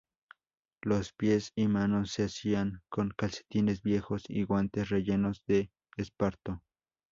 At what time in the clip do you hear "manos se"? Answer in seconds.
1.67-2.23